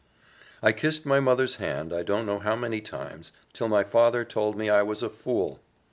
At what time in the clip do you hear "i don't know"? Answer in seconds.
1.93-2.39